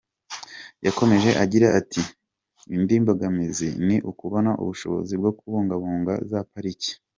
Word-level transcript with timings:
Yakomeje 0.85 1.29
agira 1.43 1.67
ati 1.79 2.01
“Indi 2.75 2.95
mbogamizi 3.01 3.67
ni 3.85 3.97
ukubona 4.11 4.51
ubushobozi 4.61 5.13
bwo 5.19 5.31
kubungabunga 5.37 6.13
za 6.31 6.39
pariki. 6.51 6.91